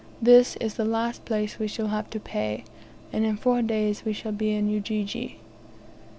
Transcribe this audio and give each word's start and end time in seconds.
This 0.19 0.55
is 0.55 0.73
the 0.73 0.83
last 0.83 1.25
place 1.25 1.59
we 1.59 1.67
shall 1.67 1.89
have 1.89 2.09
to 2.09 2.19
pay. 2.19 2.63
And 3.13 3.23
in 3.23 3.37
four 3.37 3.61
days 3.61 4.03
we 4.03 4.13
shall 4.13 4.31
be 4.31 4.49
in 4.55 4.67
Ujiji." 4.67 5.37